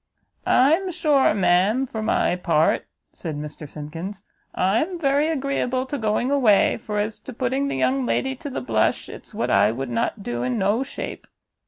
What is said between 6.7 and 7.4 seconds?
for as to